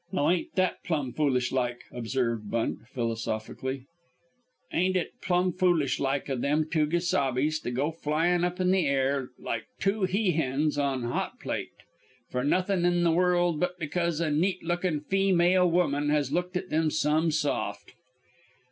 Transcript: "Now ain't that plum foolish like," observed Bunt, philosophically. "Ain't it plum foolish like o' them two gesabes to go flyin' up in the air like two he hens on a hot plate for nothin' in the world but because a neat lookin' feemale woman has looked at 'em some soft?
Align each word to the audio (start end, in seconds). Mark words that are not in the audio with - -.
"Now 0.11 0.31
ain't 0.31 0.55
that 0.55 0.83
plum 0.83 1.13
foolish 1.13 1.51
like," 1.51 1.83
observed 1.91 2.49
Bunt, 2.49 2.87
philosophically. 2.91 3.85
"Ain't 4.73 4.95
it 4.95 5.11
plum 5.21 5.51
foolish 5.53 5.99
like 5.99 6.27
o' 6.27 6.35
them 6.35 6.67
two 6.71 6.87
gesabes 6.87 7.59
to 7.59 7.69
go 7.69 7.91
flyin' 7.91 8.43
up 8.43 8.59
in 8.59 8.71
the 8.71 8.87
air 8.87 9.29
like 9.37 9.67
two 9.79 10.05
he 10.05 10.31
hens 10.31 10.75
on 10.75 11.03
a 11.03 11.09
hot 11.09 11.39
plate 11.39 11.73
for 12.31 12.43
nothin' 12.43 12.83
in 12.83 13.03
the 13.03 13.11
world 13.11 13.59
but 13.59 13.77
because 13.77 14.19
a 14.19 14.31
neat 14.31 14.63
lookin' 14.63 15.01
feemale 15.01 15.69
woman 15.69 16.09
has 16.09 16.31
looked 16.33 16.57
at 16.57 16.73
'em 16.73 16.89
some 16.89 17.29
soft? 17.29 17.93